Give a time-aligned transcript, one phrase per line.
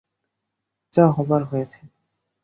[0.93, 1.79] যা হবার হয়েছে।